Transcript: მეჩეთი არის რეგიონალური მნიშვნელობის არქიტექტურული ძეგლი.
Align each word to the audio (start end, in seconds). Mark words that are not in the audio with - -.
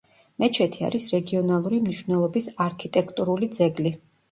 მეჩეთი 0.43 0.87
არის 0.87 1.05
რეგიონალური 1.11 1.83
მნიშვნელობის 1.85 2.51
არქიტექტურული 2.67 3.53
ძეგლი. 3.61 3.97